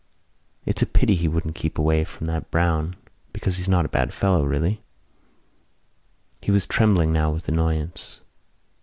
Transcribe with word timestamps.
It's 0.65 0.81
a 0.81 0.87
pity 0.87 1.13
he 1.15 1.27
wouldn't 1.27 1.53
keep 1.53 1.77
away 1.77 2.03
from 2.05 2.25
that 2.25 2.49
Browne, 2.49 2.95
because 3.33 3.57
he's 3.57 3.69
not 3.69 3.85
a 3.85 3.87
bad 3.87 4.11
fellow, 4.15 4.43
really." 4.43 4.81
He 6.41 6.49
was 6.49 6.65
trembling 6.65 7.13
now 7.13 7.29
with 7.29 7.47
annoyance. 7.47 8.19